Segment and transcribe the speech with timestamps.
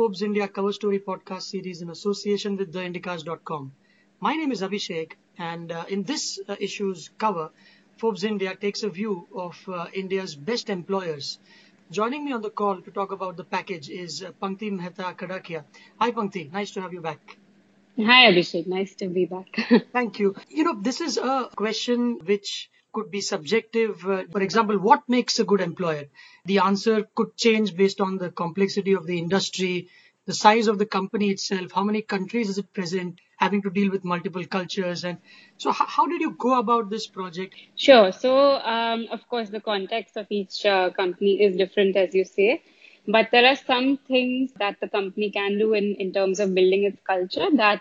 [0.00, 3.70] Forbes India cover story podcast series in association with theindicast.com.
[4.18, 7.50] My name is Abhishek, and uh, in this uh, issue's cover,
[7.98, 11.38] Forbes India takes a view of uh, India's best employers.
[11.90, 15.64] Joining me on the call to talk about the package is uh, Pankti Mehta Kadakia.
[15.98, 16.50] Hi, Pankti.
[16.50, 17.36] Nice to have you back.
[17.98, 18.66] Hi, Abhishek.
[18.66, 19.48] Nice to be back.
[19.92, 20.34] Thank you.
[20.48, 24.04] You know, this is a question which could be subjective.
[24.06, 26.04] Uh, for example, what makes a good employer?
[26.44, 29.88] The answer could change based on the complexity of the industry,
[30.26, 33.90] the size of the company itself, how many countries is it present, having to deal
[33.90, 35.02] with multiple cultures.
[35.04, 35.18] And
[35.56, 37.54] so, how, how did you go about this project?
[37.74, 38.12] Sure.
[38.12, 42.62] So, um, of course, the context of each uh, company is different, as you say.
[43.08, 46.84] But there are some things that the company can do in, in terms of building
[46.84, 47.80] its culture that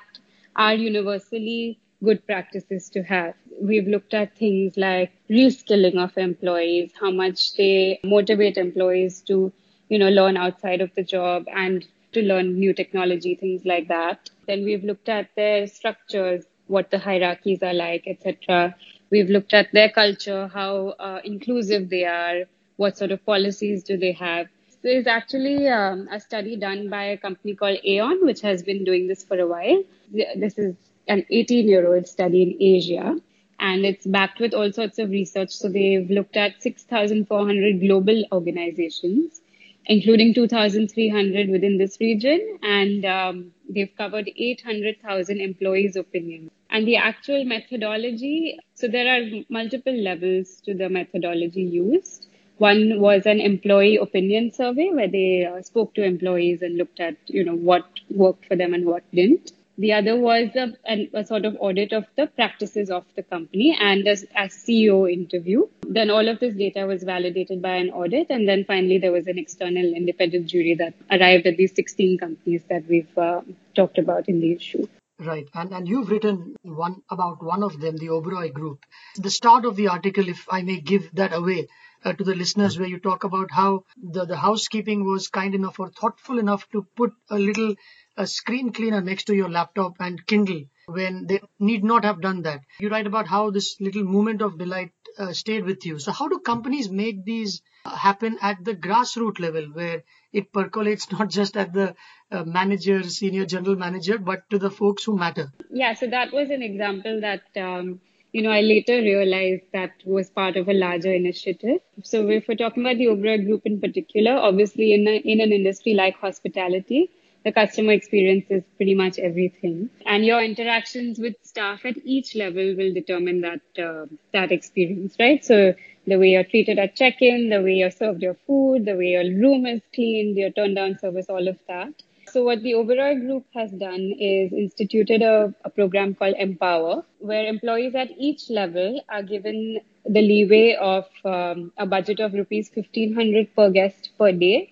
[0.56, 3.34] are universally good practices to have.
[3.62, 9.52] We've looked at things like reskilling of employees, how much they motivate employees to,
[9.90, 14.30] you know, learn outside of the job and to learn new technology, things like that.
[14.48, 18.76] Then we've looked at their structures, what the hierarchies are like, etc.
[19.12, 22.44] We've looked at their culture, how uh, inclusive they are,
[22.78, 24.48] what sort of policies do they have.
[24.82, 29.08] There's actually um, a study done by a company called Aon, which has been doing
[29.08, 29.84] this for a while.
[30.12, 30.76] This is
[31.08, 33.20] an 18 year old study in Asia
[33.60, 35.52] and it's backed with all sorts of research.
[35.52, 39.42] So they've looked at 6,400 global organizations,
[39.86, 46.52] including 2,300 within this region, and um, they've covered 800,000 employees' opinions.
[46.70, 52.28] And the actual methodology, so there are multiple levels to the methodology used.
[52.58, 57.16] One was an employee opinion survey where they uh, spoke to employees and looked at,
[57.28, 59.54] you know, what worked for them and what didn't.
[59.80, 63.78] The other was a, a, a, sort of audit of the practices of the company
[63.80, 65.68] and as, as CEO interview.
[65.88, 68.28] Then all of this data was validated by an audit.
[68.30, 72.62] And then finally, there was an external independent jury that arrived at these 16 companies
[72.70, 73.40] that we've uh,
[73.74, 74.86] talked about in the issue.
[75.18, 78.86] Right, and and you've written one about one of them, the Oberoi Group.
[79.18, 81.68] The start of the article, if I may give that away
[82.06, 85.78] uh, to the listeners, where you talk about how the the housekeeping was kind enough
[85.78, 87.76] or thoughtful enough to put a little
[88.20, 92.42] a screen cleaner next to your laptop and Kindle when they need not have done
[92.42, 92.62] that.
[92.80, 96.00] You write about how this little moment of delight uh, stayed with you.
[96.00, 100.04] So, how do companies make these uh, happen at the grassroots level where
[100.34, 101.96] it percolates not just at the
[102.32, 105.52] uh, manager, senior general manager, but to the folks who matter?
[105.72, 107.44] Yeah, so that was an example that.
[107.56, 108.02] Um,
[108.32, 111.80] you know, I later realized that was part of a larger initiative.
[112.04, 115.52] So if we're talking about the Oberoi group in particular, obviously in, a, in an
[115.52, 117.10] industry like hospitality,
[117.44, 119.90] the customer experience is pretty much everything.
[120.06, 125.44] And your interactions with staff at each level will determine that, uh, that experience, right?
[125.44, 125.74] So
[126.06, 129.24] the way you're treated at check-in, the way you're served your food, the way your
[129.24, 131.94] room is cleaned, your turn down service, all of that.
[132.32, 137.48] So what the Oberoi group has done is instituted a, a program called Empower, where
[137.48, 143.56] employees at each level are given the leeway of um, a budget of rupees 1500
[143.56, 144.72] per guest per day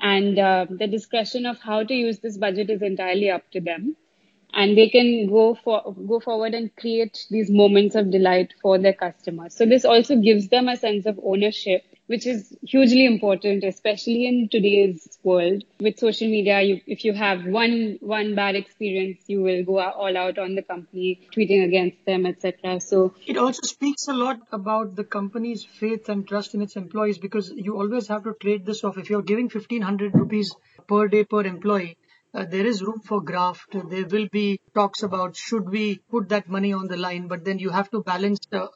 [0.00, 3.96] and uh, the discretion of how to use this budget is entirely up to them.
[4.52, 8.92] And they can go for go forward and create these moments of delight for their
[8.94, 9.54] customers.
[9.54, 14.48] So this also gives them a sense of ownership which is hugely important, especially in
[14.48, 15.62] today's world.
[15.78, 20.16] With social media, you, if you have one one bad experience, you will go all
[20.16, 22.80] out on the company, tweeting against them, etc.
[22.80, 27.18] So it also speaks a lot about the company's faith and trust in its employees
[27.18, 28.98] because you always have to trade this off.
[28.98, 30.52] If you're giving 1500 rupees
[30.88, 31.96] per day per employee,
[32.34, 33.76] uh, there is room for graft.
[33.88, 37.60] There will be talks about should we put that money on the line, but then
[37.60, 38.66] you have to balance uh,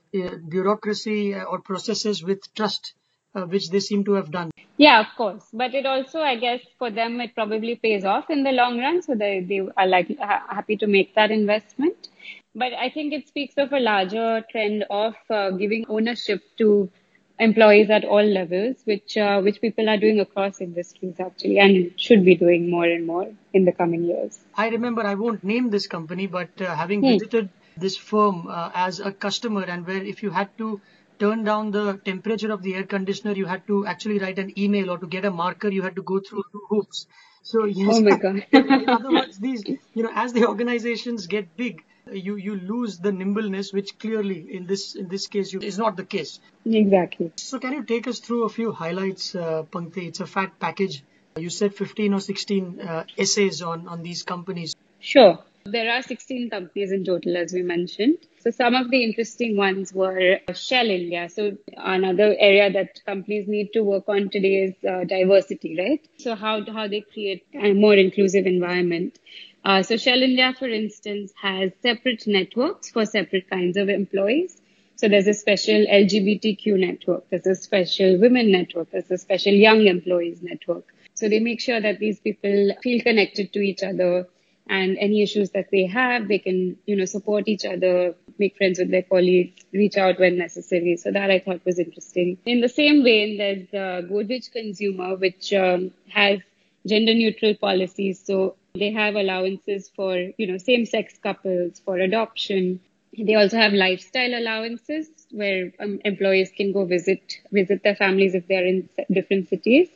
[0.49, 2.95] bureaucracy or processes with trust
[3.35, 4.51] uh, which they seem to have done.
[4.77, 5.45] Yeah, of course.
[5.53, 9.03] But it also, I guess, for them, it probably pays off in the long run.
[9.03, 12.09] So they, they are like ha- happy to make that investment.
[12.55, 16.91] But I think it speaks of a larger trend of uh, giving ownership to
[17.39, 22.25] employees at all levels, which uh, which people are doing across industries actually, and should
[22.25, 24.39] be doing more and more in the coming years.
[24.57, 27.09] I remember I won't name this company, but uh, having hmm.
[27.09, 30.81] visited this firm uh, as a customer, and where if you had to
[31.19, 34.91] turn down the temperature of the air conditioner, you had to actually write an email
[34.91, 37.07] or to get a marker, you had to go through hoops.
[37.43, 38.47] So yes, oh my god.
[38.53, 43.13] in other words, these you know, as the organizations get big, you you lose the
[43.13, 46.41] nimbleness, which clearly in this in this case you, is not the case.
[46.65, 47.33] Exactly.
[47.37, 50.09] So can you take us through a few highlights, uh, Pankti?
[50.09, 51.03] It's a fat package.
[51.37, 54.75] You said 15 or 16 uh, essays on on these companies.
[55.01, 55.39] Sure.
[55.67, 58.19] There are 16 companies in total, as we mentioned.
[58.41, 61.31] So some of the interesting ones were Shell India.
[61.31, 66.07] So another area that companies need to work on today is uh, diversity, right?
[66.19, 69.19] So how how they create a more inclusive environment.
[69.65, 74.61] Uh, so Shell India, for instance, has separate networks for separate kinds of employees.
[74.97, 79.87] So there's a special LGBTQ network, there's a special women network, there's a special young
[79.87, 80.85] employees network.
[81.15, 84.29] So they make sure that these people feel connected to each other
[84.67, 88.79] and any issues that they have, they can, you know, support each other, make friends
[88.79, 90.97] with their colleagues, reach out when necessary.
[90.97, 92.39] So that I thought was interesting.
[92.47, 96.41] In the same vein, there's the Godrej Consumer, which um, has
[96.87, 98.23] gender neutral policies.
[98.25, 102.81] So they have allowances for, you know, same sex couples, for adoption.
[103.17, 108.49] They also have lifestyle allowances where um, employees can go visit, visit their families if
[108.49, 109.89] they're in different cities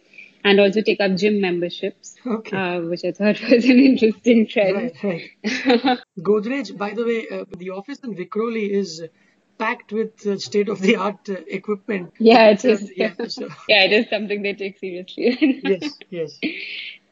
[0.44, 2.56] and also take up gym memberships, okay.
[2.56, 4.93] uh, which I thought was an interesting trend.
[5.02, 5.99] Right, right.
[6.20, 9.02] Godrej, by the way, uh, the office in Vikhroli is
[9.58, 12.12] packed with uh, state of the art uh, equipment.
[12.19, 12.90] Yeah, it is.
[12.96, 13.49] yeah, so.
[13.69, 15.61] yeah, it is something they take seriously.
[15.64, 16.38] yes, yes.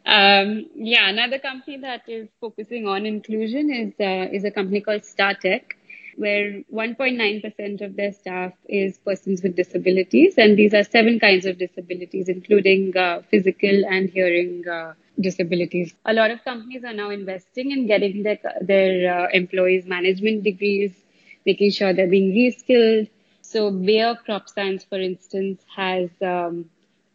[0.07, 5.03] Um, yeah, another company that is focusing on inclusion is uh, is a company called
[5.03, 5.73] StarTek
[6.17, 10.35] where 1.9% of their staff is persons with disabilities.
[10.37, 15.95] And these are seven kinds of disabilities, including uh, physical and hearing uh, disabilities.
[16.05, 20.93] A lot of companies are now investing in getting their, their uh, employees management degrees,
[21.45, 23.09] making sure they're being reskilled.
[23.43, 26.69] So Bayer Crop Science, for instance, has um,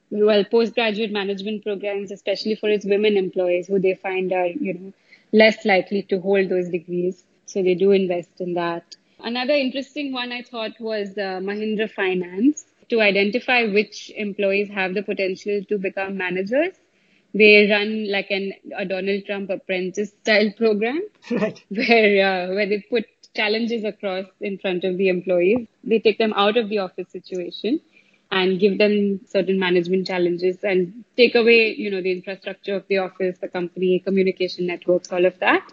[0.10, 4.94] well postgraduate management programs, especially for its women employees, who they find are you know
[5.34, 7.24] less likely to hold those degrees.
[7.52, 8.96] So they do invest in that.
[9.20, 15.04] Another interesting one I thought was uh, Mahindra Finance to identify which employees have the
[15.04, 16.74] potential to become managers.
[17.34, 21.02] They run like an a Donald Trump apprentice style program,
[21.32, 21.62] right.
[21.70, 23.06] where uh, where they put
[23.36, 25.68] challenges across in front of the employees.
[25.84, 27.80] They take them out of the office situation
[28.32, 32.98] and give them certain management challenges and take away, you know, the infrastructure of the
[32.98, 35.70] office, the company, communication networks, all of that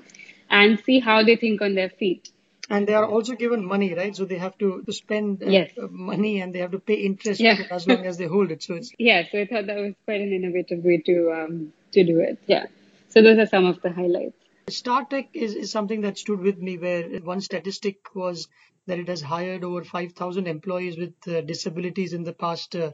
[0.50, 2.31] and see how they think on their feet.
[2.71, 4.15] And they are also given money, right?
[4.15, 5.71] So they have to, to spend uh, yes.
[5.91, 7.62] money and they have to pay interest yeah.
[7.71, 8.62] as long as they hold it.
[8.62, 9.23] So it's yeah.
[9.33, 12.39] So I thought that was quite an innovative way to um, to do it.
[12.47, 12.67] Yeah.
[13.09, 14.37] So those are some of the highlights.
[14.71, 18.49] StarTek is, is something that stood with me where one statistic was
[18.87, 22.93] that it has hired over 5,000 employees with uh, disabilities in the past uh,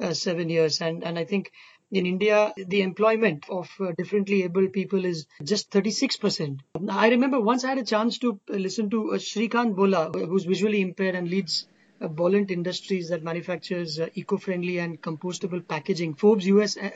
[0.00, 0.80] uh, seven years.
[0.80, 1.52] And, and I think
[1.94, 6.58] in India, the employment of uh, differently able people is just 36%.
[6.88, 10.44] I remember once I had a chance to uh, listen to uh, Srikanth Bolla, who's
[10.44, 11.66] visually impaired and leads
[12.00, 16.14] uh, Bollant Industries that manufactures uh, eco-friendly and compostable packaging.
[16.14, 16.90] Forbes US uh,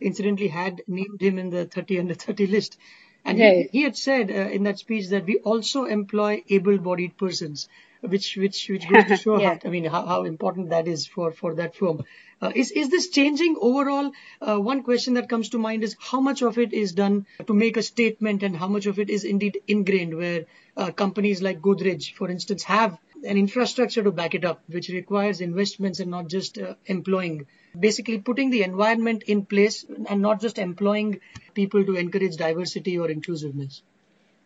[0.00, 2.78] incidentally had named him in the 30 under 30 list.
[3.24, 7.68] And he, he, had said uh, in that speech that we also employ able-bodied persons,
[8.02, 9.54] which which which goes to show yeah.
[9.54, 12.02] how, I mean how, how important that is for for that firm.
[12.40, 14.10] Uh, is is this changing overall?
[14.40, 17.54] Uh, one question that comes to mind is how much of it is done to
[17.54, 20.44] make a statement, and how much of it is indeed ingrained, where
[20.76, 25.40] uh, companies like Godrej, for instance, have an infrastructure to back it up, which requires
[25.40, 27.46] investments and not just uh, employing.
[27.78, 31.20] Basically, putting the environment in place and not just employing
[31.54, 33.82] people to encourage diversity or inclusiveness.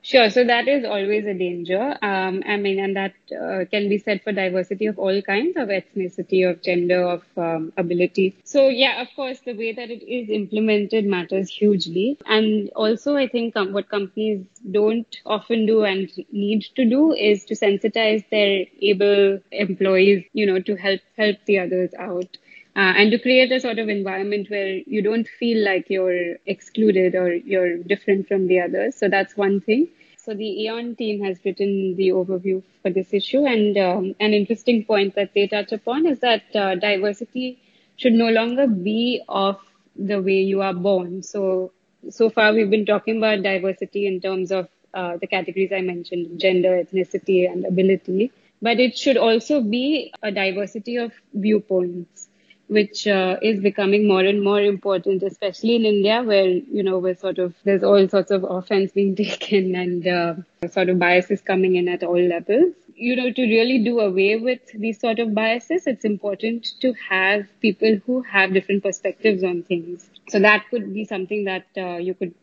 [0.06, 0.30] Sure.
[0.30, 1.96] So that is always a danger.
[2.00, 5.68] Um, I mean, and that uh, can be said for diversity of all kinds of
[5.68, 8.36] ethnicity, of gender, of um, ability.
[8.44, 12.18] So yeah, of course, the way that it is implemented matters hugely.
[12.26, 17.54] And also, I think what companies don't often do and need to do is to
[17.54, 22.38] sensitize their able employees, you know, to help help the others out
[22.76, 27.14] uh, and to create a sort of environment where you don't feel like you're excluded
[27.14, 28.94] or you're different from the others.
[28.96, 29.88] So that's one thing.
[30.18, 34.84] So the Aon team has written the overview for this issue, and um, an interesting
[34.84, 37.58] point that they touch upon is that uh, diversity
[37.96, 39.58] should no longer be of
[39.94, 41.22] the way you are born.
[41.22, 41.72] So
[42.10, 46.40] so far we've been talking about diversity in terms of uh, the categories I mentioned,
[46.40, 52.28] gender, ethnicity, and ability, but it should also be a diversity of viewpoints
[52.68, 57.16] which uh, is becoming more and more important, especially in India, where you know we're
[57.16, 60.34] sort of there's all sorts of offense being taken and uh,
[60.70, 62.74] sort of biases coming in at all levels.
[62.94, 67.46] You know, to really do away with these sort of biases, it's important to have
[67.60, 70.08] people who have different perspectives on things.
[70.28, 72.34] So that could be something that uh, you could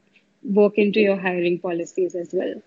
[0.43, 2.61] work into your hiring policies as well.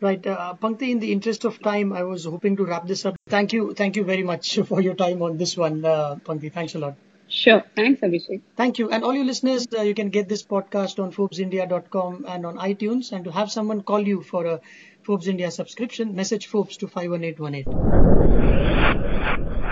[0.00, 0.24] Right.
[0.24, 3.16] Uh, Pankti, in the interest of time, I was hoping to wrap this up.
[3.28, 3.74] Thank you.
[3.74, 6.52] Thank you very much for your time on this one, uh, Pankti.
[6.52, 6.94] Thanks a lot.
[7.28, 7.62] Sure.
[7.76, 8.40] Thanks, Abhishek.
[8.56, 8.90] Thank you.
[8.90, 13.12] And all your listeners, uh, you can get this podcast on ForbesIndia.com and on iTunes.
[13.12, 14.60] And to have someone call you for a
[15.02, 19.67] Forbes India subscription, message Forbes to 51818.